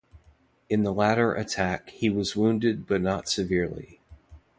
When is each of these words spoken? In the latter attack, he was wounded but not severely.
In 0.67 0.81
the 0.81 0.91
latter 0.95 1.33
attack, 1.35 1.91
he 1.91 2.09
was 2.09 2.35
wounded 2.35 2.87
but 2.87 3.01
not 3.03 3.29
severely. 3.29 3.99